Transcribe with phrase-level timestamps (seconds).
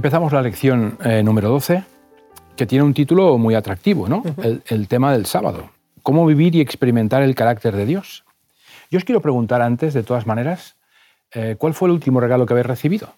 [0.00, 1.84] Empezamos la lección eh, número 12,
[2.56, 4.22] que tiene un título muy atractivo, ¿no?
[4.64, 5.68] el, tema del sábado.
[6.02, 8.24] ¿Cómo vivir y experimentar el carácter de Dios?
[8.90, 10.76] Yo os quiero preguntar antes, de todas maneras,
[11.32, 13.12] eh, ¿cuál fue el último regalo que habéis recibido?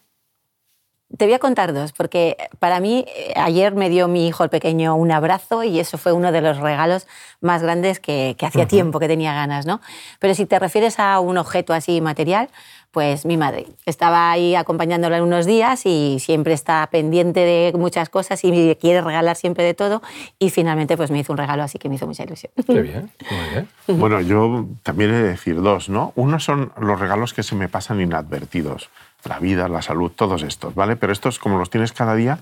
[1.16, 4.50] Te voy a contar dos, porque para mí eh, ayer me dio mi hijo el
[4.50, 7.06] pequeño un abrazo y eso fue uno de los regalos
[7.40, 9.80] más grandes que, hacía tiempo que tenía ganas, ¿no?
[10.20, 12.48] Pero si te refieres a un objeto así material,
[12.92, 13.66] pues mi madre.
[13.86, 19.36] Estaba ahí acompañándola unos días y siempre está pendiente de muchas cosas y quiere regalar
[19.36, 20.02] siempre de todo
[20.38, 22.52] y finalmente pues me hizo un regalo así que me hizo mucha ilusión.
[22.66, 23.98] Qué bien, muy bien.
[23.98, 26.12] Bueno, yo también he de decir dos, ¿no?
[26.16, 28.90] Uno son los regalos que se me pasan inadvertidos
[29.24, 30.96] la vida, la salud, todos estos, ¿vale?
[30.96, 32.38] Pero estos, como los tienes cada día,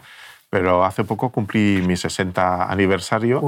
[0.50, 3.41] pero hace poco cumplí mi 60 aniversario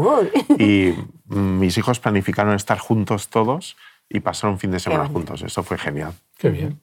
[0.58, 0.94] y
[1.26, 3.76] mis hijos planificaron estar juntos todos
[4.08, 5.42] y pasar un fin de semana juntos.
[5.42, 6.12] Eso fue genial.
[6.38, 6.80] Qué bien.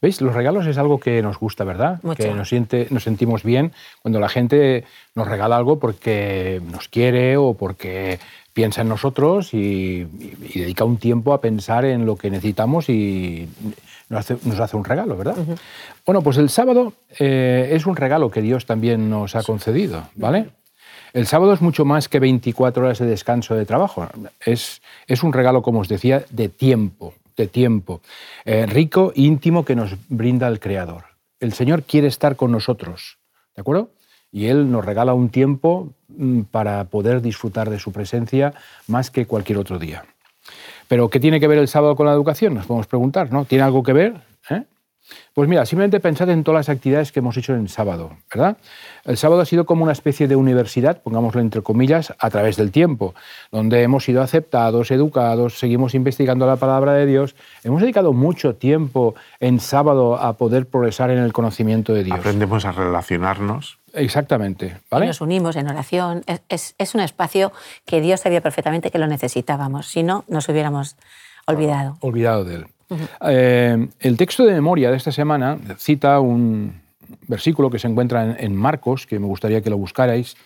[0.00, 0.20] ¿Veis?
[0.20, 2.00] Los regalos es algo que nos gusta, ¿verdad?
[2.16, 7.36] Que nos, siente, nos sentimos bien cuando la gente nos regala algo porque nos quiere
[7.36, 8.20] o porque
[8.58, 13.48] piensa en nosotros y, dedica un tiempo a pensar en lo que necesitamos y
[14.08, 14.28] nos
[14.58, 15.36] hace, un regalo, ¿verdad?
[16.04, 20.50] Bueno, pues el sábado eh, es un regalo que Dios también nos ha concedido, ¿vale?
[21.12, 24.08] El sábado es mucho más que 24 horas de descanso de trabajo.
[24.44, 28.00] Es, es un regalo, como os decía, de tiempo, de tiempo,
[28.44, 31.04] eh, rico, íntimo, que nos brinda el Creador.
[31.38, 33.18] El Señor quiere estar con nosotros,
[33.54, 33.90] ¿de acuerdo?
[34.32, 38.54] Y Él nos regala un tiempo mm, para poder disfrutar de su presencia
[38.86, 40.04] más que cualquier otro día.
[40.88, 42.54] Pero ¿qué tiene que ver el sábado con la educación?
[42.54, 43.44] Nos podemos preguntar, ¿no?
[43.44, 44.14] ¿Tiene algo que ver?
[44.50, 44.64] ¿Eh?
[45.34, 48.56] Pues mira, simplemente pensad en todas las actividades que hemos hecho en sábado, ¿verdad?
[49.04, 52.70] El sábado ha sido como una especie de universidad, pongámoslo entre comillas, a través del
[52.70, 53.14] tiempo,
[53.50, 57.36] donde hemos sido aceptados, educados, seguimos investigando la palabra de Dios.
[57.64, 62.18] Hemos dedicado mucho tiempo en sábado a poder progresar en el conocimiento de Dios.
[62.18, 63.77] Aprendemos a relacionarnos.
[63.92, 64.78] Exactamente.
[64.90, 65.06] ¿vale?
[65.06, 66.24] nos unimos en oración.
[66.48, 67.52] Es, es un espacio
[67.84, 70.96] que Dios sabía perfectamente que lo necesitábamos, si no, nos hubiéramos
[71.46, 71.96] olvidado.
[72.00, 72.66] Olvidado de él.
[73.20, 76.80] Eh, el texto de memoria de esta semana cita un
[77.26, 80.36] versículo que se encuentra en, Marcos, que me gustaría que lo buscarais,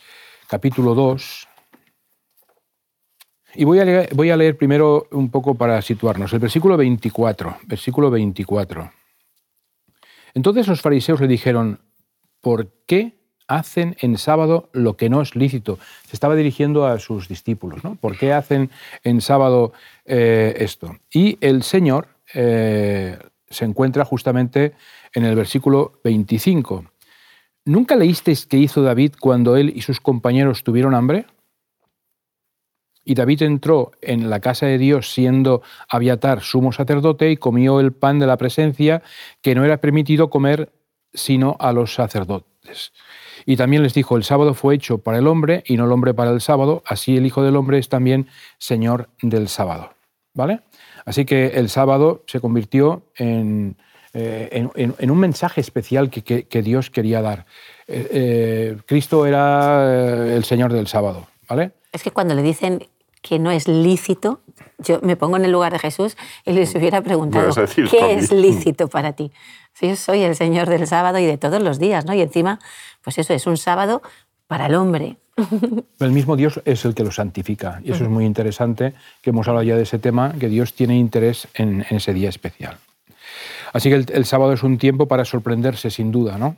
[0.49, 1.49] capítulo 2.
[3.55, 6.33] Y voy a, leer, voy a leer primero un poco para situarnos.
[6.33, 7.59] El versículo 24.
[7.67, 8.91] Versículo 24.
[10.35, 11.81] Entonces los fariseos le dijeron,
[12.41, 13.22] ¿por qué
[13.57, 15.79] hacen en sábado lo que no es lícito?
[16.07, 17.97] Se estaba dirigiendo a sus discípulos, ¿no?
[17.97, 18.71] ¿Por qué hacen
[19.05, 19.73] en sábado
[20.05, 20.97] eh, esto?
[21.13, 23.19] Y el Señor eh,
[23.49, 24.73] se encuentra justamente
[25.15, 26.85] en el versículo 25.
[27.65, 31.27] ¿Nunca leísteis qué hizo David cuando él y sus compañeros tuvieron hambre?
[33.05, 37.93] Y David entró en la casa de Dios siendo Abiatar sumo sacerdote y comió el
[37.93, 39.03] pan de la presencia
[39.41, 40.73] que no era permitido comer
[41.13, 42.52] sino a los sacerdotes.
[43.45, 46.15] Y también les dijo, el sábado fue hecho para el hombre y no el hombre
[46.15, 48.29] para el sábado, así el Hijo del Hombre es también
[48.59, 49.95] Señor del sábado.
[50.35, 50.61] ¿Vale?
[51.05, 53.77] Así que el sábado se convirtió en,
[54.15, 57.47] eh, un mensaje especial que, Dios quería dar.
[57.87, 61.73] Eh, eh, Cristo era el Señor del sábado, ¿vale?
[61.93, 62.87] Es que cuando le dicen
[63.23, 64.41] que no es lícito,
[64.79, 67.55] yo me pongo en el lugar de Jesús y les hubiera preguntado,
[67.91, 69.33] ¿qué es lícito para ti?
[69.73, 72.15] Si yo soy el Señor del sábado y de todos los días, ¿no?
[72.15, 72.59] Y encima,
[73.03, 74.03] pues eso es un sábado
[74.49, 75.17] para el hombre,
[76.01, 77.81] el mismo Dios es el que lo santifica.
[77.85, 80.97] Y eso es muy interesante, que hemos hablado ya de ese tema, que Dios tiene
[80.97, 82.77] interés en, ese día especial.
[83.73, 86.57] Así que el, sábado es un tiempo para sorprenderse, sin duda, ¿no?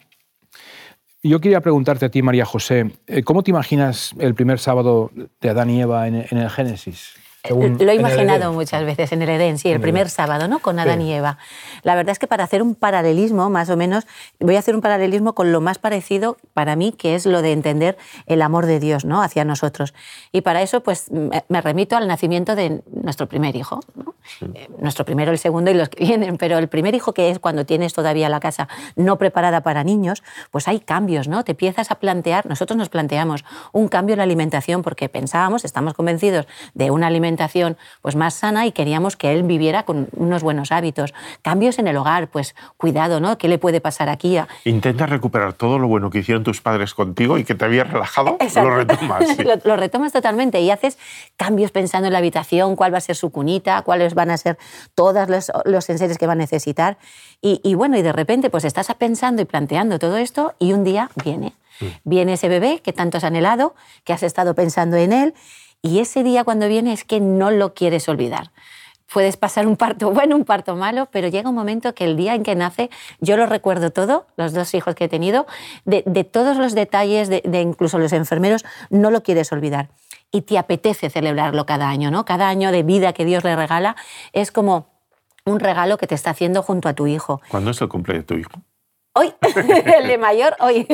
[1.26, 5.10] Yo quería preguntarte a ti, María José, eh, ¿cómo te imaginas el primer sábado
[5.40, 7.14] de Adán y Eva en el Génesis?
[7.50, 10.60] Lo he imaginado muchas veces en el Edén, sí, el primer sábado, ¿no?
[10.60, 11.36] Con Adán y Eva.
[11.82, 14.06] La verdad es que para hacer un paralelismo, más o menos,
[14.40, 17.52] voy a hacer un paralelismo con lo más parecido para mí, que es lo de
[17.52, 19.22] entender el amor de Dios, ¿no?
[19.22, 19.92] Hacia nosotros.
[20.32, 23.80] Y para eso, pues, me remito al nacimiento de nuestro primer hijo,
[24.54, 27.38] eh, Nuestro primero, el segundo y los que vienen, pero el primer hijo que es
[27.38, 31.44] cuando tienes todavía la casa no preparada para niños, pues hay cambios, ¿no?
[31.44, 35.92] Te empiezas a plantear, nosotros nos planteamos un cambio en la alimentación porque pensábamos, estamos
[35.92, 37.33] convencidos de una alimentación
[38.02, 41.14] pues más sana y queríamos que él viviera con unos buenos hábitos.
[41.42, 43.38] Cambios en el hogar, pues cuidado, ¿no?
[43.38, 44.38] ¿Qué le puede pasar aquí?
[44.64, 48.38] Intenta recuperar todo lo bueno que hicieron tus padres contigo y que te había relajado,
[48.54, 49.24] lo retomas.
[49.64, 50.98] lo, retomas totalmente y haces
[51.36, 54.58] cambios pensando en la habitación, cuál va a ser su cunita, cuáles van a ser
[54.94, 56.96] todos los, los enseres que va a necesitar.
[57.40, 60.84] Y, y bueno, y de repente pues estás pensando y planteando todo esto y un
[60.84, 61.54] día viene.
[61.80, 61.86] Mm.
[62.04, 65.34] Viene ese bebé que tanto has anhelado, que has estado pensando en él
[65.84, 68.50] y ese día cuando viene es que no lo quieres olvidar.
[69.12, 72.34] puedes pasar un parto bueno, un parto malo, pero llega un momento que el día
[72.34, 72.90] en que nace,
[73.20, 75.46] yo lo recuerdo todo, los dos hijos que he tenido,
[75.84, 79.90] de, todos los detalles, de, incluso los enfermeros, no lo quieres olvidar.
[80.32, 82.24] Y te apetece celebrarlo cada año, ¿no?
[82.24, 83.94] Cada año de vida que Dios le regala
[84.32, 84.88] es como
[85.44, 87.42] un regalo que te está haciendo junto a tu hijo.
[87.50, 88.50] ¿Cuándo es el cumpleaños de tu hijo?
[89.16, 89.32] Hoy,
[90.00, 90.88] el de mayor, hoy,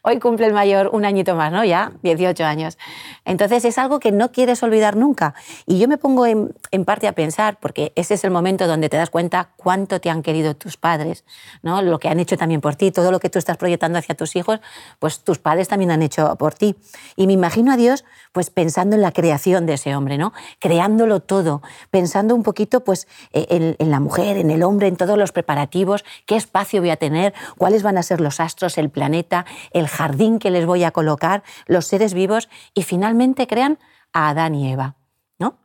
[0.00, 1.62] hoy cumple el mayor un añito más, ¿no?
[1.62, 2.78] Ya, 18 años.
[3.26, 5.34] Entonces es algo que no quieres olvidar nunca.
[5.66, 6.54] Y yo me pongo en,
[6.86, 10.22] parte a pensar, porque ese es el momento donde te das cuenta cuánto te han
[10.22, 11.26] querido tus padres,
[11.60, 11.82] ¿no?
[11.82, 14.36] Lo que han hecho también por ti, todo lo que tú estás proyectando hacia tus
[14.36, 14.60] hijos,
[14.98, 16.76] pues tus padres también han hecho por ti.
[17.14, 20.32] Y me imagino a Dios pues pensando en la creación de ese hombre, ¿no?
[20.60, 24.96] Creándolo todo, pensando un poquito pues e, en, en la mujer, en el hombre, en
[24.96, 27.34] todos los preparativos, qué espacio voy a tener,
[27.66, 31.42] cuáles van a ser los astros, el planeta, el jardín que les voy a colocar,
[31.66, 33.80] los seres vivos, y finalmente crean
[34.12, 34.94] a Adán y Eva.
[35.40, 35.58] ¿no?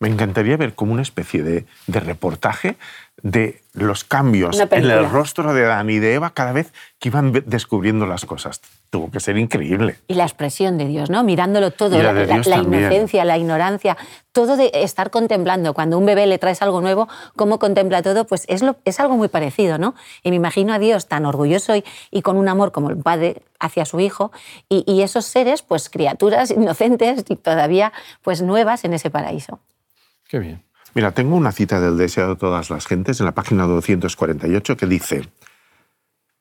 [0.00, 2.76] Me encantaría ver como una especie de, de reportaje
[3.22, 7.32] de los cambios en el rostro de Adán y de Eva cada vez que iban
[7.46, 8.60] descubriendo las cosas.
[8.90, 9.96] Tuvo que ser increíble.
[10.08, 11.22] Y la expresión de Dios, ¿no?
[11.22, 13.96] Mirándolo todo, la, la, inocencia, la ignorancia,
[14.32, 15.72] todo de estar contemplando.
[15.72, 18.98] Cuando a un bebé le traes algo nuevo, cómo contempla todo, pues es, lo, es
[18.98, 19.94] algo muy parecido, ¿no?
[20.22, 23.42] Y me imagino a Dios tan orgulloso y, y con un amor como el padre
[23.60, 24.32] hacia su hijo,
[24.68, 29.60] y, y esos seres, pues criaturas inocentes y todavía pues nuevas en ese paraíso.
[30.28, 30.69] Qué bien.
[30.94, 34.86] Mira, tengo una cita del deseado de todas las gentes en la página 248 que
[34.86, 35.28] dice,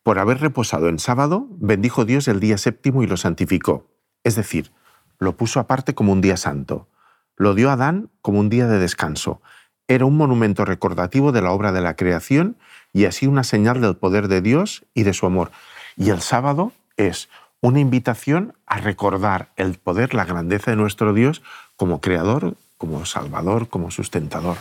[0.01, 3.85] por haber reposado en sábado, bendijo Dios el día séptimo y lo santificó,
[4.23, 4.71] es decir,
[5.19, 6.87] lo puso aparte como un día santo.
[7.35, 9.41] Lo dio a Adán como un día de descanso.
[9.87, 12.57] Era un monumento recordativo de la obra de la creación
[12.91, 15.51] y así una señal del poder de Dios y de su amor.
[15.95, 17.29] Y el sábado es
[17.61, 21.43] una invitación a recordar el poder, la grandeza de nuestro Dios
[21.75, 24.57] como creador, como salvador, como sustentador.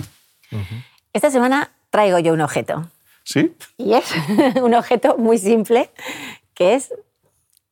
[1.14, 2.90] Esta semana traigo yo un objeto.
[3.24, 3.54] ¿Sí?
[3.78, 4.12] Y es
[4.62, 5.90] un objeto muy simple,
[6.52, 6.92] que es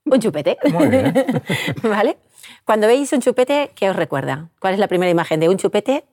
[0.05, 0.57] un chupete.
[0.73, 1.13] Muy bien.
[1.83, 2.17] ¿Vale?
[2.65, 4.49] Cuando veis un chupete, ¿qué os recuerda?
[4.61, 6.05] ¿Cuál es la primera imagen de un chupete?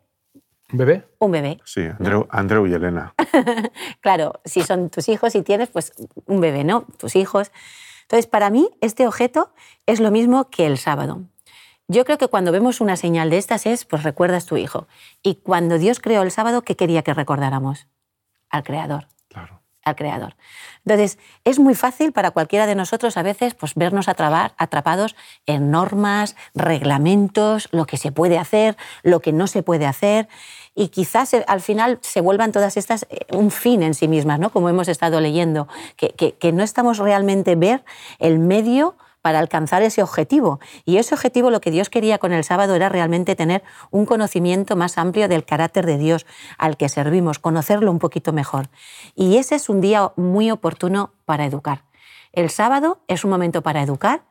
[0.72, 1.04] ¿Un bebé?
[1.20, 1.60] Un bebé.
[1.64, 1.88] Sí,
[2.30, 3.14] Andreu, y Elena.
[4.02, 5.94] claro, si son tus hijos y tienes, pues
[6.26, 6.88] un bebé, ¿no?
[6.98, 7.52] Tus hijos.
[8.04, 9.54] Entonces, para mí, este objeto
[9.86, 11.22] es lo mismo que el sábado.
[11.94, 14.88] Yo creo que cuando vemos una señal de estas es, pues recuerdas tu hijo.
[15.22, 17.86] Y cuando Dios creó el sábado, ¿qué quería que recordáramos?
[18.50, 19.08] Al Creador.
[19.30, 19.62] Claro.
[19.84, 20.36] Al Creador.
[20.86, 26.36] Entonces, es muy fácil para cualquiera de nosotros a veces pues, vernos atrapados en normas,
[26.56, 30.28] reglamentos, lo que se puede hacer, lo que no se puede hacer.
[30.74, 34.40] Y quizás eh, al final se vuelvan todas estas eh, un fin en sí mismas,
[34.40, 34.50] ¿no?
[34.50, 37.86] como hemos estado leyendo, que, que no estamos realmente ver
[38.18, 40.60] el medio para alcanzar ese objetivo.
[40.84, 44.76] Y ese objetivo lo que Dios quería con el sábado era realmente tener un conocimiento
[44.76, 46.26] más amplio del carácter de Dios
[46.58, 48.68] al que servimos, conocerlo un poquito mejor.
[49.16, 51.86] Y ese es un día muy oportuno para educar.
[52.34, 54.24] El sábado es un momento para educar,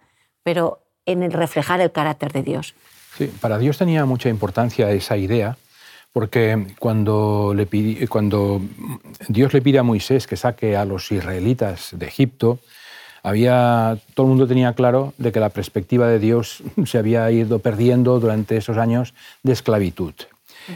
[0.43, 2.75] pero en el reflejar el carácter de Dios.
[3.17, 5.57] Sí, para Dios tenía mucha importancia esa idea,
[6.13, 7.67] porque cuando, le
[8.09, 8.61] cuando
[9.27, 12.59] Dios le pide a Moisés que saque a los israelitas de Egipto,
[13.23, 17.59] había, todo el mundo tenía claro de que la perspectiva de Dios se había ido
[17.61, 20.15] perdiendo durante esos años de esclavitud.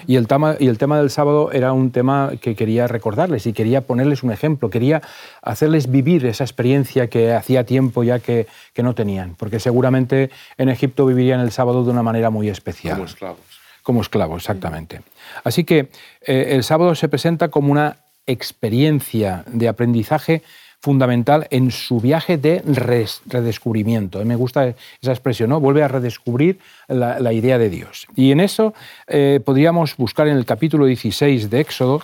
[0.07, 3.53] Y el, tema, y el tema del sábado era un tema que quería recordarles y
[3.53, 5.03] quería ponerles un ejemplo, quería
[5.43, 10.69] hacerles vivir esa experiencia que hacía tiempo ya que, que no tenían, porque seguramente en
[10.71, 12.97] Egipto vivirían el sábado de una manera muy especial.
[12.97, 13.39] Como esclavos.
[13.83, 15.03] Como esclavos, exactamente.
[15.45, 15.89] Así que
[16.27, 20.43] eh, el sábado se presenta como una experiencia de aprendizaje
[20.87, 22.63] fundamental en su viaje de
[23.27, 24.25] redescubrimiento.
[24.25, 24.69] Me gusta
[25.03, 25.59] esa expresión, ¿no?
[25.59, 28.07] Vuelve a redescubrir la, idea de Dios.
[28.15, 28.73] Y en eso
[29.09, 32.03] eh, podríamos buscar en el capítulo 16 de Éxodo,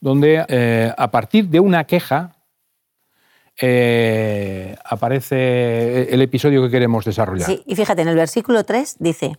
[0.00, 2.36] donde eh, a partir de una queja
[3.60, 7.48] eh, aparece el episodio que queremos desarrollar.
[7.48, 9.32] Sí, y fíjate, en el versículo 3 dice,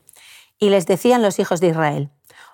[0.60, 2.10] y les decían los hijos de Israel,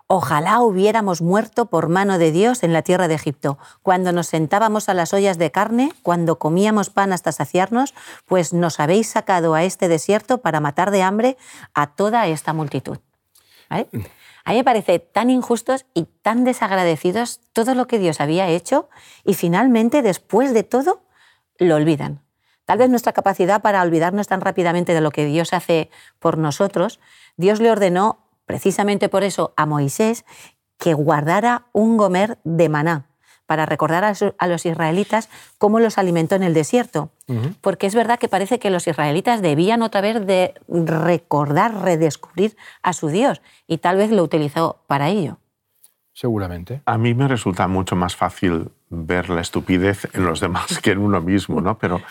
[0.09, 4.87] Ojalá hubiéramos muerto por mano de Dios en la tierra de Egipto, cuando nos sentábamos
[4.87, 7.93] a las ollas de carne, cuando comíamos pan hasta saciarnos,
[8.25, 11.37] pues nos habéis sacado a este desierto para matar de hambre
[11.73, 12.99] a toda esta multitud.
[13.69, 13.79] A
[14.51, 18.87] mí me parece tan injustos y tan desagradecidos todo lo que Dios había hecho
[19.25, 21.01] y finalmente, después de todo,
[21.57, 22.21] lo olvidan.
[22.63, 27.01] Tal vez nuestra capacidad para olvidarnos tan rápidamente de lo que Dios hace por nosotros,
[27.35, 30.25] Dios le ordenó precisamente por eso a Moisés
[30.79, 33.05] que guardara un gomer de maná
[33.45, 37.11] para recordar a, los israelitas cómo los alimentó en el desierto.
[37.61, 42.93] Porque es verdad que parece que los israelitas debían otra vez de recordar, redescubrir a
[42.93, 45.37] su Dios y tal vez lo utilizó para ello.
[46.13, 46.81] seguramente.
[46.85, 50.99] A mí me resulta mucho más fácil ver la estupidez en los demás que en
[50.99, 51.77] uno mismo, ¿no?
[51.77, 52.01] Pero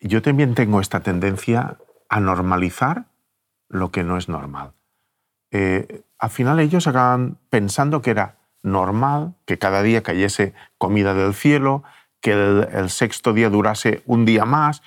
[0.00, 3.06] yo también tengo esta tendencia a normalizar
[3.68, 4.72] lo que no es normal.
[5.56, 11.32] Eh, al final ellos acaban pensando que era normal que cada día cayese comida del
[11.32, 11.84] cielo,
[12.20, 14.82] que el, sexto día durase un día más.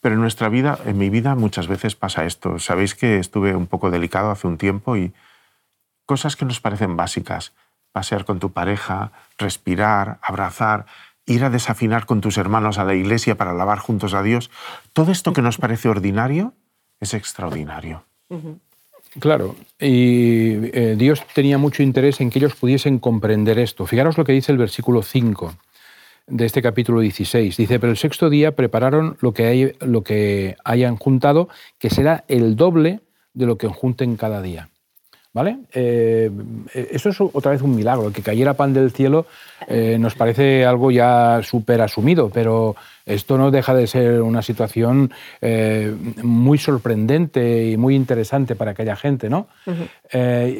[0.00, 2.58] Pero en nuestra vida, en mi vida, muchas veces pasa esto.
[2.58, 5.14] Sabéis que estuve un poco delicado hace un tiempo y
[6.04, 7.54] cosas que nos parecen básicas.
[7.92, 10.84] Pasear con tu pareja, respirar, abrazar,
[11.24, 14.50] ir a desafinar con tus hermanos a la iglesia para alabar juntos a Dios.
[14.92, 16.52] Todo esto que nos parece ordinario
[17.00, 18.04] es extraordinario.
[19.20, 23.86] Claro, y eh, Dios tenía mucho interés en que ellos pudiesen comprender esto.
[23.86, 25.54] Fijaros lo que dice el versículo 5
[26.28, 27.56] de este capítulo 16.
[27.56, 32.24] Dice, pero el sexto día prepararon lo que, hay, lo que hayan juntado, que será
[32.28, 33.00] el doble
[33.34, 34.70] de lo que junten cada día.
[35.34, 35.60] ¿Vale?
[35.72, 36.30] Eh,
[36.74, 38.12] eso es otra vez un milagro.
[38.12, 39.24] Que cayera pan del cielo
[39.66, 45.10] eh, nos parece algo ya súper asumido, pero esto no deja de ser una situación
[45.40, 49.46] eh, muy sorprendente y muy interesante para aquella gente, ¿no?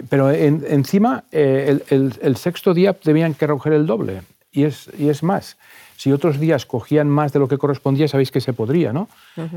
[0.09, 4.23] pero encima, el, sexto día debían que recoger el doble.
[4.51, 5.57] Y es, y es más,
[5.97, 9.09] si otros días cogían más de lo que correspondía, sabéis que se podría, ¿no?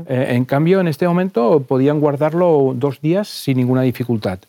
[0.06, 4.40] en cambio, en este momento podían guardarlo dos días sin ninguna dificultad.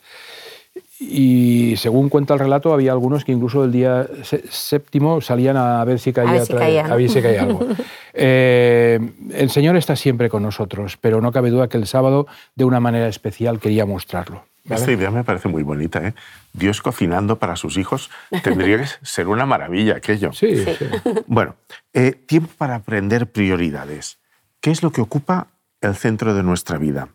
[1.00, 4.08] Y según cuenta el relato, había algunos que incluso el día
[4.50, 7.68] séptimo salían a ver si caía, a ver si caía, algo.
[8.20, 9.00] Eh,
[9.36, 12.25] el Señor está siempre con nosotros, pero no cabe duda que el sábado,
[12.56, 14.44] de una manera especial, quería mostrarlo.
[14.68, 16.00] Esta idea me parece muy bonita.
[16.00, 16.13] ¿eh?
[16.54, 18.10] Dios cocinando para sus hijos
[18.44, 20.34] tendría que ser una maravilla aquello.
[20.34, 20.66] Sí.
[20.66, 20.72] sí.
[21.27, 21.56] Bueno,
[21.94, 24.18] eh, tiempo para aprender prioridades.
[24.60, 25.48] ¿Qué es lo que ocupa
[25.82, 27.10] el centro de nuestra vida?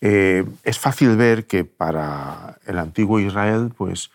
[0.00, 4.10] Eh, es fácil ver que para el antiguo Israel, pues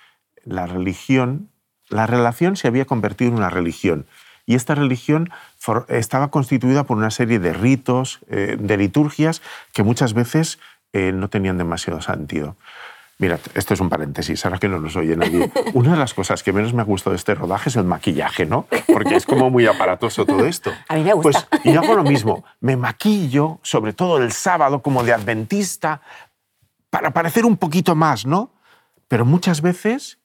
[0.46, 1.50] la religión,
[1.90, 4.06] la relación se había convertido en una religión.
[4.46, 5.30] Y esta religión
[5.88, 10.60] estaba constituida por una serie de ritos, eh, de liturgias, que muchas veces
[10.92, 12.58] eh, no tenían demasiado sentido.
[13.20, 15.51] Mira, esto es un paréntesis, ahora que no nos oye nadie.
[15.74, 18.46] Una de las cosas que menos me ha gustado de este rodaje es el maquillaje,
[18.46, 18.67] ¿no?
[18.91, 20.72] Porque es como muy aparatoso todo esto.
[20.88, 21.48] A mí me gusta.
[21.50, 26.01] Pues, y hago lo mismo, me maquillo, sobre todo el sábado, como de adventista,
[26.89, 28.51] para parecer un poquito más, ¿no?
[29.08, 30.17] Pero muchas veces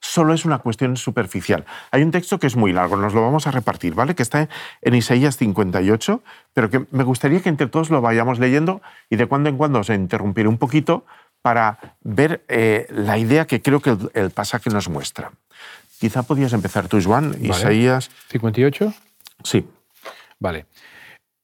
[0.00, 1.64] solo es una cuestión superficial.
[1.90, 4.14] Hay un texto que es muy largo, nos lo vamos a repartir, ¿vale?
[4.14, 4.48] Que está
[4.82, 8.80] en Isaías 58, pero que me gustaría que entre todos lo vayamos leyendo
[9.10, 11.04] y de cuando en cuando os interrumpiré un poquito
[11.48, 15.32] para ver eh, la idea que creo que el, pasaje nos muestra.
[15.98, 18.10] Quizá podías empezar tú, Juan, Isaías.
[18.30, 18.92] ¿58?
[19.44, 19.66] Sí.
[20.38, 20.66] Vale.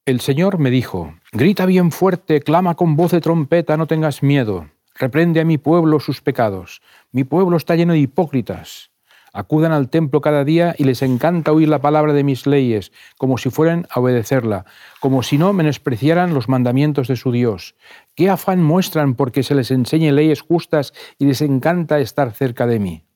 [0.04, 4.68] El Señor me dijo, grita bien fuerte, clama con voz de trompeta, no tengas miedo,
[4.94, 6.82] reprende a mi pueblo sus pecados.
[7.10, 8.90] Mi pueblo está lleno de hipócritas.
[9.36, 13.36] Acudan al templo cada día y les encanta oír la palabra de mis leyes, como
[13.36, 14.64] si fueran a obedecerla,
[15.00, 17.74] como si no menospreciaran los mandamientos de su Dios.
[18.14, 22.78] ¿Qué afán muestran porque se les enseñe leyes justas y les encanta estar cerca de
[22.78, 23.06] mí?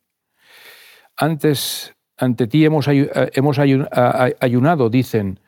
[1.16, 5.38] Antes, ante ti hemos, ayunado, dicen,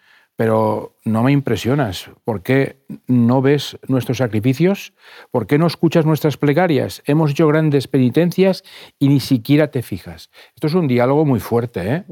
[0.40, 2.08] pero no me impresionas.
[2.24, 4.94] ¿Por qué no ves nuestros sacrificios?
[5.30, 7.02] ¿Por qué no escuchas nuestras plegarias?
[7.04, 8.64] Hemos hecho grandes penitencias
[8.98, 10.30] y ni siquiera te fijas.
[10.54, 12.04] Esto es un diálogo muy fuerte, ¿eh?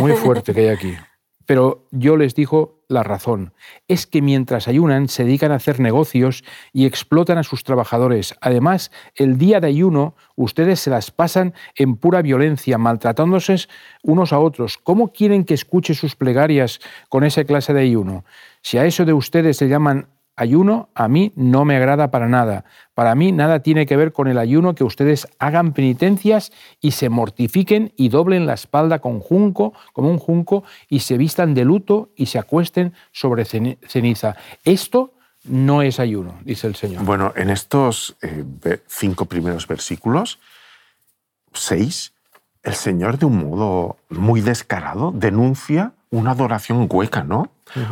[0.00, 0.94] Muy fuerte que hay aquí.
[1.44, 3.54] Pero yo les digo la razón.
[3.88, 8.34] Es que mientras ayunan se dedican a hacer negocios y explotan a sus trabajadores.
[8.40, 13.56] Además, el día de ayuno ustedes se las pasan en pura violencia, maltratándose
[14.02, 14.76] unos a otros.
[14.76, 18.24] ¿Cómo quieren que escuche sus plegarias con esa clase de ayuno?
[18.62, 20.08] Si a eso de ustedes se llaman
[20.40, 22.64] ayuno a mí no me agrada para nada.
[22.94, 27.08] Para mí nada tiene que ver con el ayuno que ustedes hagan penitencias y se
[27.08, 32.10] mortifiquen y doblen la espalda con junco, como un junco, y se vistan de luto
[32.16, 34.36] y se acuesten sobre ceniza.
[34.64, 35.12] Esto
[35.44, 37.04] no es ayuno, dice el Señor.
[37.04, 38.44] Bueno, en estos eh,
[38.86, 40.38] cinco primeros versículos,
[41.52, 42.14] seis,
[42.62, 47.50] el Señor de un modo muy descarado denuncia una adoración hueca, ¿no?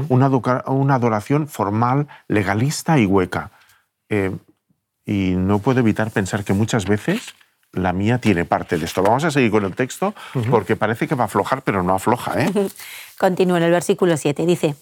[0.09, 3.53] una, una, adoración formal, legalista y hueca.
[4.09, 4.37] Eh,
[5.07, 7.35] y no puedo evitar pensar que muchas veces
[7.73, 9.03] la mía tiene parte de esto.
[9.03, 10.15] Vamos a seguir con el texto
[10.51, 12.43] porque parece que va a aflojar, pero no afloja.
[12.43, 12.51] ¿eh?
[13.19, 14.47] Continúa en el versículo 7.
[14.47, 14.75] Dice,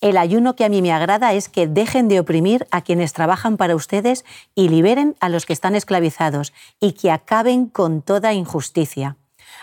[0.00, 3.56] el ayuno que a mí me agrada es que dejen de oprimir a quienes trabajan
[3.56, 9.16] para ustedes y liberen a los que están esclavizados y que acaben con toda injusticia.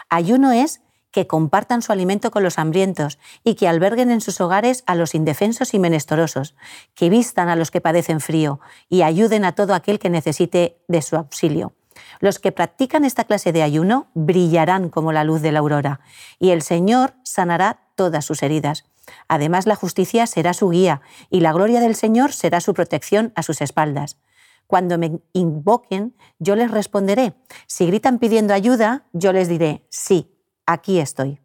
[0.09, 0.81] Ayuno es
[1.13, 5.15] que compartan su alimento con los hambrientos y que alberguen en sus hogares a los
[5.15, 6.55] indefensos y menesterosos,
[6.95, 11.01] que vistan a los que padecen frío y ayuden a todo aquel que necesite de
[11.01, 11.73] su auxilio.
[12.19, 16.01] Los que practican esta clase de ayuno brillarán como la luz de la aurora,
[16.39, 18.85] y el Señor sanará todas sus heridas.
[19.27, 23.43] Además, la justicia será su guía, y la gloria del Señor será su protección a
[23.43, 24.17] sus espaldas.
[24.65, 27.35] Cuando me invoquen, yo les responderé.
[27.67, 30.32] Si gritan pidiendo ayuda, yo les diré, sí,
[30.65, 31.39] aquí estoy.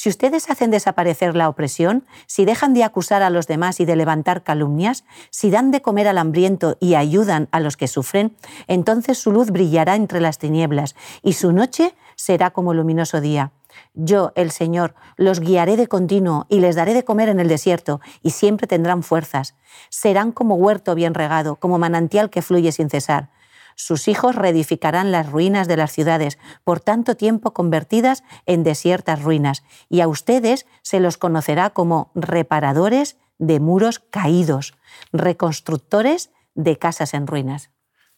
[0.00, 3.96] Si ustedes hacen desaparecer la opresión, si dejan de acusar a los demás y de
[3.96, 8.36] levantar calumnias, si dan de comer al hambriento y ayudan a los que sufren,
[8.68, 13.50] entonces su luz brillará entre las tinieblas y su noche será como luminoso día.
[13.94, 18.00] Yo, el Señor, los guiaré de continuo y les daré de comer en el desierto,
[18.22, 19.56] y siempre tendrán fuerzas.
[19.88, 23.30] Serán como huerto bien regado, como manantial que fluye sin cesar.
[23.80, 29.62] Sus hijos reedificarán las ruinas de las ciudades, por tanto tiempo convertidas en desiertas ruinas,
[29.88, 34.74] y a ustedes se los conocerá como reparadores de muros caídos,
[35.12, 37.70] reconstructores de casas en ruinas.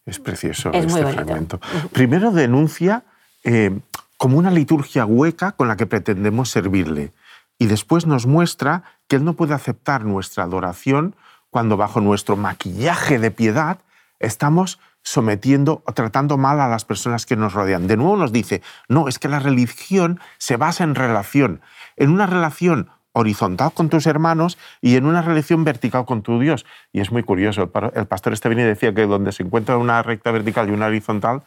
[0.07, 1.61] Es precioso este fragmento.
[1.93, 3.05] Primero denuncia
[3.45, 3.79] eh,
[4.17, 7.13] como una liturgia hueca con la que pretendemos servirle,
[7.59, 11.17] y después nos muestra que Él no puede aceptar nuestra adoración
[11.51, 13.81] cuando bajo nuestro maquillaje de piedad
[14.21, 17.87] estamos sometiendo o tratando mal a las personas que nos rodean.
[17.87, 21.61] De nuevo nos dice, no, es que la religión se basa en relación,
[21.97, 26.65] en una relación horizontal con tus hermanos y en una relación vertical con tu Dios.
[26.93, 30.31] Y es muy curioso, el pastor este y decía que donde se encuentra una recta
[30.31, 31.43] vertical y una horizontal,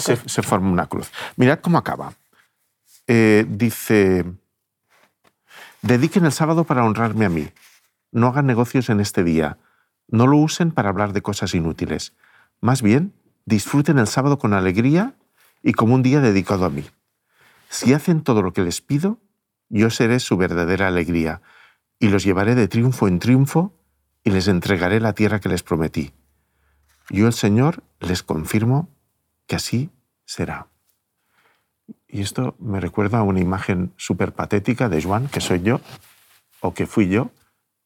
[0.00, 1.10] se, forma una cruz.
[1.36, 2.12] Mirad cómo acaba.
[3.06, 4.24] Eh, dice,
[5.82, 7.48] dediquen el sábado para honrarme a mí.
[8.12, 9.58] No hagan negocios en este día.
[10.08, 12.14] No lo usen para hablar de cosas inútiles.
[12.60, 13.14] Más bien,
[13.46, 15.14] disfruten el sábado con alegría
[15.62, 16.84] y como un día dedicado a mí.
[17.68, 19.18] Si hacen todo lo que les pido,
[19.68, 21.42] yo seré su verdadera alegría
[21.98, 23.74] y los llevaré de triunfo en triunfo
[24.24, 26.12] y les entregaré la tierra que les prometí.
[27.10, 28.88] Yo el Señor les confirmo
[29.46, 29.90] que así
[30.24, 30.68] será.
[32.06, 35.80] Y esto me recuerda a una imagen súper patética de Juan, que soy yo,
[36.60, 37.30] o que fui yo,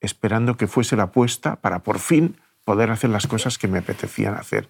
[0.01, 4.35] esperando que fuese la puesta para por fin poder hacer las cosas que me apetecían
[4.35, 4.68] hacer,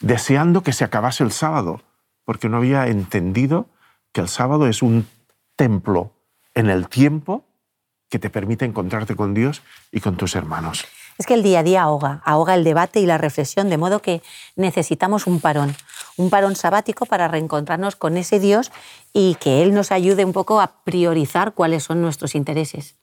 [0.00, 1.82] deseando que se acabase el sábado,
[2.24, 3.68] porque no había entendido
[4.12, 5.06] que el sábado es un
[5.56, 6.12] templo
[6.54, 7.44] en el tiempo
[8.08, 10.86] que te permite encontrarte con Dios y con tus hermanos.
[11.18, 14.00] Es que el día a día ahoga, ahoga el debate y la reflexión, de modo
[14.00, 14.22] que
[14.54, 15.74] necesitamos un parón,
[16.16, 18.70] un parón sabático para reencontrarnos con ese Dios
[19.12, 22.96] y que Él nos ayude un poco a priorizar cuáles son nuestros intereses.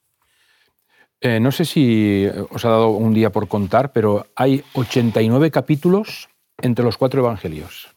[1.26, 6.28] Eh, no sé si os ha dado un día por contar, pero hay 89 capítulos
[6.62, 7.88] entre los cuatro evangelios.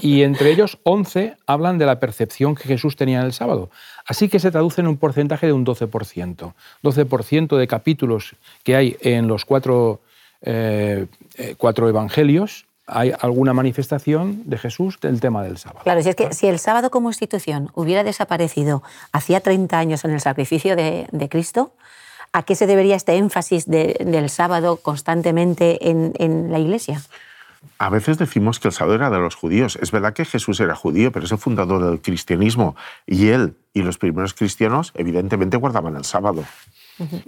[0.00, 3.70] Y entre ellos 11 hablan de la percepción que Jesús tenía en el sábado.
[4.08, 6.52] Así que se traduce en un porcentaje de un 12%.
[6.82, 8.34] 12% de capítulos
[8.64, 10.00] que hay en los cuatro,
[10.42, 11.06] eh,
[11.36, 15.84] eh, cuatro evangelios hay alguna manifestación de Jesús del tema del sábado.
[15.84, 18.82] Claro, si es que si el sábado como institución hubiera desaparecido
[19.12, 21.72] hacía 30 años en el sacrificio de Cristo,
[22.34, 27.00] ¿A qué se debería este énfasis del sábado constantemente en, la Iglesia?
[27.78, 29.78] A veces decimos que el sábado era de los judíos.
[29.80, 32.74] Es verdad que Jesús era judío, pero es el fundador del cristianismo.
[33.06, 36.42] Y él y los primeros cristianos evidentemente guardaban el sábado.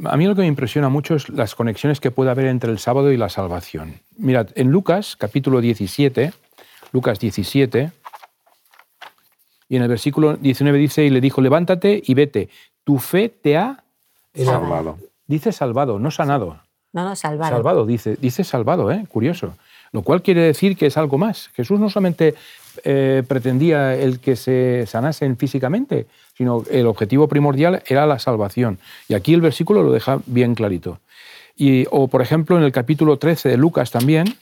[0.06, 2.80] A mí lo que me impresiona mucho es las conexiones que puede haber entre el
[2.80, 4.00] sábado y la salvación.
[4.18, 6.32] Mirad, en Lucas, capítulo 17,
[6.90, 7.92] Lucas 17,
[9.68, 12.48] y en el versículo 19 dice, y le dijo, levántate y vete,
[12.82, 13.84] tu fe te ha
[14.44, 14.98] Salvado.
[15.26, 16.58] Dice salvado, no sanado.
[16.92, 17.56] No, no, salvado.
[17.56, 19.04] Salvado, dice, dice salvado, ¿eh?
[19.08, 19.54] curioso.
[19.92, 21.48] Lo cual quiere decir que es algo más.
[21.54, 22.34] Jesús no solamente
[22.84, 28.78] eh, pretendía el que se sanasen físicamente, sino el objetivo primordial era la salvación.
[29.08, 31.00] Y aquí el versículo lo deja bien clarito.
[31.56, 34.36] Y, o, por ejemplo, en el capítulo 13 de Lucas también,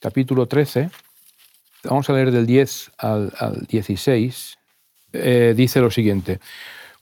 [0.00, 0.90] capítulo 13,
[1.84, 4.58] vamos a leer del 10 al, 16,
[5.12, 6.40] eh, dice lo siguiente.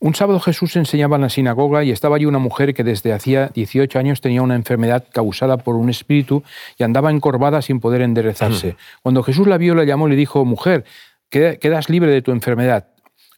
[0.03, 3.51] Un sábado Jesús enseñaba en la sinagoga y estaba allí una mujer que desde hacía
[3.53, 6.41] 18 años tenía una enfermedad causada por un espíritu
[6.79, 8.77] y andaba encorvada sin poder enderezarse.
[9.03, 10.85] Cuando Jesús la vio, la llamó y le dijo, mujer,
[11.29, 12.87] quedas libre de tu enfermedad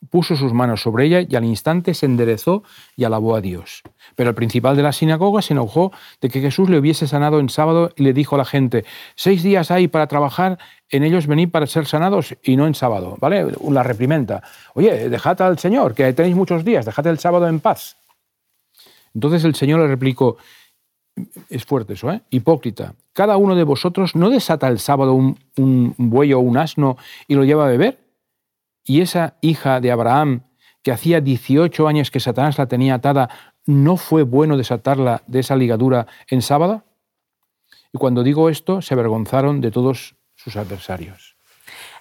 [0.10, 2.64] puso sus manos sobre ella y al instante se enderezó
[2.96, 3.84] y alabó a Dios.
[4.16, 7.50] Pero el principal de la sinagoga se enojó de que Jesús le hubiese sanado en
[7.50, 8.86] sábado y le dijo a la gente,
[9.16, 10.58] seis días hay para trabajar,
[10.90, 13.18] en ellos venid para ser sanados y no en sábado.
[13.20, 13.48] ¿Vale?
[13.70, 14.44] La reprimenda.
[14.74, 17.98] Oye, dejad al Señor, que tenéis muchos días, dejad el sábado en paz.
[19.14, 20.38] Entonces el Señor le replicó,
[21.50, 22.22] es fuerte eso, ¿eh?
[22.32, 26.98] Hipócrita, cada uno de vosotros no desata el sábado un, un buey o un asno
[27.28, 28.03] y lo lleva a beber
[28.86, 30.44] y esa hija de Abraham,
[30.82, 33.30] que hacía 18 años que Satanás la tenía atada,
[33.66, 36.84] ¿no fue bueno desatarla de esa ligadura en sábado?
[37.94, 41.38] Y cuando digo esto, se avergonzaron de todos sus adversarios.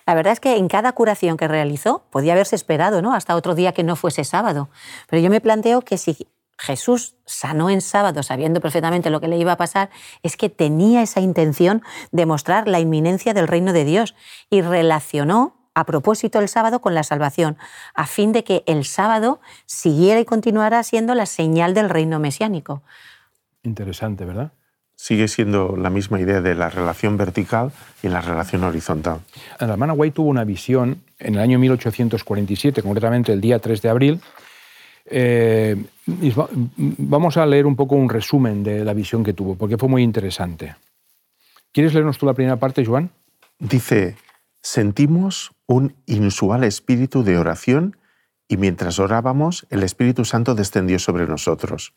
[0.07, 3.15] La verdad es que en cada curación que realizó podía haberse esperado, ¿no?
[3.15, 4.69] Hasta otro día que no fuese sábado.
[5.09, 6.27] Pero yo me planteo que si
[6.59, 9.91] Jesús sanó en sábado sabiendo perfectamente lo que le iba a pasar,
[10.23, 14.15] es que tenía esa intención de mostrar la inminencia del reino de Dios
[14.51, 17.57] y relacionó a propósito el sábado con la salvación,
[17.95, 22.83] a fin de que el sábado siguiera y continuara siendo la señal del reino mesiánico.
[23.63, 24.53] Interesante, ¿verdad?
[24.95, 29.21] Sigue siendo la misma idea de la relación vertical y la relación horizontal.
[29.59, 33.89] La hermana White tuvo una visión en el año 1847, concretamente el día 3 de
[33.89, 34.21] abril,
[35.05, 39.89] eh, vamos a leer un poco un resumen de la visión que tuvo, porque fue
[39.89, 40.77] muy interesante.
[41.73, 43.11] ¿Quieres leernos tú la primera parte, Joan?
[43.59, 44.17] Dice,
[44.63, 47.97] sentimos un inusual espíritu de oración
[48.49, 51.95] y mientras orábamos, el Espíritu Santo descendió sobre nosotros.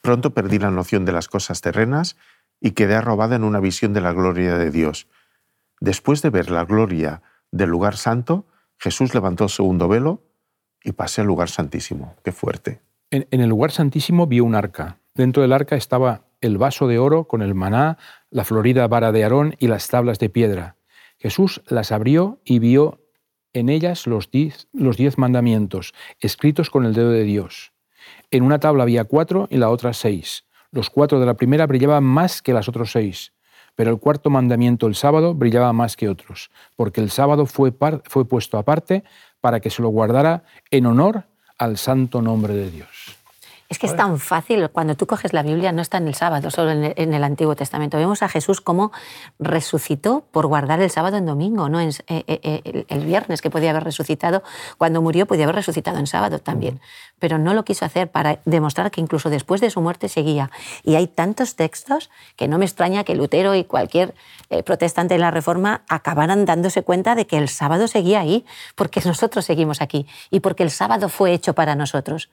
[0.00, 2.16] Pronto perdí la noción de las cosas terrenas
[2.60, 5.08] y quedé arrobada en una visión de la gloria de Dios.
[5.80, 8.46] Después de ver la gloria del lugar santo,
[8.78, 10.22] Jesús levantó el segundo velo
[10.84, 12.16] y pasé al lugar santísimo.
[12.24, 12.80] Qué fuerte.
[13.10, 14.98] En, el lugar santísimo vio un arca.
[15.14, 17.98] Dentro del arca estaba el vaso de oro con el maná,
[18.30, 20.76] la florida vara de Aarón y las tablas de piedra.
[21.22, 22.98] Jesús las abrió y vio
[23.52, 24.66] en ellas los diez,
[25.18, 27.72] mandamientos, escritos con el dedo de Dios.
[28.32, 30.46] En una tabla había cuatro y la otra seis.
[30.72, 33.32] Los cuatro de la primera brillaban más que las otras seis,
[33.76, 38.58] pero el cuarto mandamiento, el sábado, brillaba más que otros, porque el sábado fue puesto
[38.58, 39.04] aparte
[39.40, 43.16] para que se lo guardara en honor al santo nombre de Dios.
[43.72, 46.50] Es que es tan fácil, cuando tú coges la Biblia no está en el sábado,
[46.50, 47.96] solo en el, Antiguo Testamento.
[47.96, 48.92] Vemos a Jesús cómo
[49.38, 53.48] resucitó por guardar el sábado en domingo, no en, eh, eh, eh, el viernes que
[53.48, 54.42] podía haber resucitado,
[54.76, 56.82] cuando murió podía haber resucitado en sábado también,
[57.18, 60.50] pero no lo quiso hacer para demostrar que incluso después de su muerte seguía.
[60.82, 64.14] Y hay tantos textos que no me extraña que Lutero y cualquier
[64.66, 69.46] protestante de la Reforma acabaran dándose cuenta de que el sábado seguía ahí, porque nosotros
[69.46, 72.28] seguimos aquí y porque el sábado fue hecho para nosotros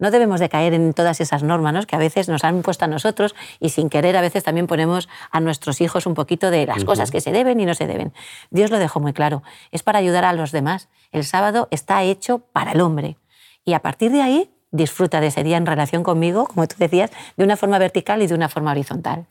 [0.00, 2.88] no debemos de caer en todas esas normas que a veces nos han puesto a
[2.88, 6.84] nosotros y sin querer a veces también ponemos a nuestros hijos un poquito de las
[6.84, 8.12] cosas que se deben y no se deben.
[8.50, 9.42] Dios lo dejó muy claro.
[9.70, 10.88] Es para ayudar a los demás.
[11.12, 13.16] El sábado está hecho para el hombre.
[13.64, 17.10] Y a partir de ahí disfruta de ese día en relación conmigo, como tú decías,
[17.36, 19.26] de una forma vertical y de una forma horizontal.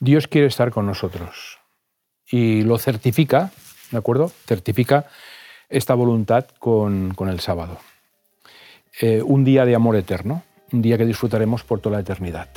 [0.00, 1.58] Dios quiere estar con nosotros
[2.30, 3.50] y lo certifica,
[3.90, 4.30] ¿de acuerdo?
[4.46, 5.06] Certifica
[5.68, 7.78] esta voluntad con, con el sábado.
[9.02, 12.48] Eh, un día de amor eterno, un día que disfrutaremos por toda la eternidad.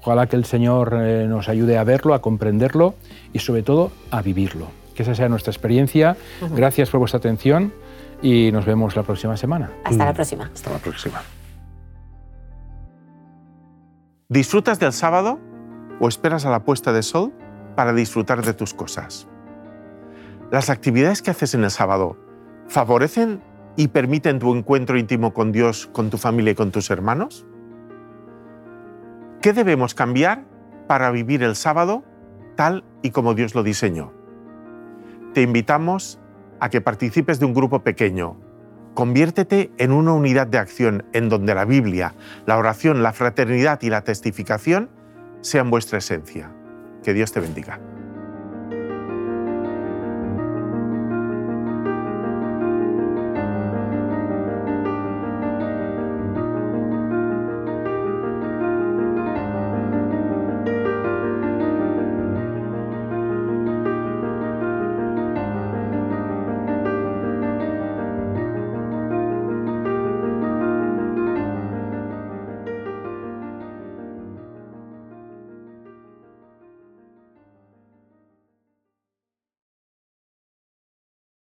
[0.00, 2.94] Ojalá que el Señor eh, nos ayude a verlo, a comprenderlo
[3.34, 4.68] y sobre todo a vivirlo.
[4.94, 6.16] Que esa sea nuestra experiencia.
[6.54, 7.74] Gracias por vuestra atención
[8.22, 9.70] y nos vemos la próxima semana.
[9.84, 10.50] Hasta la próxima.
[10.54, 11.22] Hasta la próxima.
[14.30, 15.38] ¿Disfrutas del sábado
[16.00, 17.34] o esperas a la puesta de sol
[17.74, 19.28] para disfrutar de tus cosas?
[20.50, 22.16] ¿Las actividades que haces en el sábado
[22.66, 23.42] favorecen
[23.76, 27.46] y permiten tu encuentro íntimo con Dios, con tu familia y con tus hermanos?
[29.42, 30.44] ¿Qué debemos cambiar
[30.88, 32.04] para vivir el sábado
[32.56, 34.12] tal y como Dios lo diseñó?
[35.34, 36.18] Te invitamos
[36.60, 38.38] a que participes de un grupo pequeño.
[38.94, 42.14] Conviértete en una unidad de acción en donde la Biblia,
[42.46, 44.90] la oración, la fraternidad y la testificación
[45.42, 46.50] sean vuestra esencia.
[47.02, 47.78] Que Dios te bendiga.